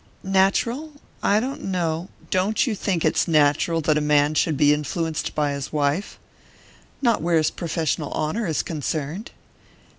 [0.23, 0.93] "Natural?
[1.21, 5.51] I don't know" "Don't you think it's natural that a man should be influenced by
[5.51, 6.17] his wife?"
[7.03, 9.29] "Not where his professional honour is concerned."